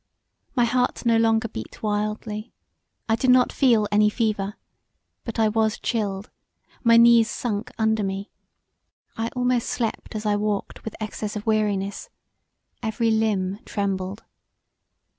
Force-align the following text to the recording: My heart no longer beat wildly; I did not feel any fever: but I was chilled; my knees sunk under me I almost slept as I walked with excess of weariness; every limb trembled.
My 0.55 0.65
heart 0.65 1.05
no 1.05 1.17
longer 1.17 1.47
beat 1.47 1.83
wildly; 1.83 2.51
I 3.07 3.15
did 3.15 3.29
not 3.29 3.51
feel 3.51 3.87
any 3.91 4.09
fever: 4.09 4.55
but 5.25 5.37
I 5.37 5.47
was 5.47 5.77
chilled; 5.77 6.31
my 6.83 6.97
knees 6.97 7.29
sunk 7.29 7.69
under 7.77 8.01
me 8.03 8.31
I 9.15 9.27
almost 9.35 9.69
slept 9.69 10.15
as 10.15 10.25
I 10.25 10.37
walked 10.37 10.83
with 10.83 10.95
excess 10.99 11.35
of 11.35 11.45
weariness; 11.45 12.09
every 12.81 13.11
limb 13.11 13.59
trembled. 13.63 14.23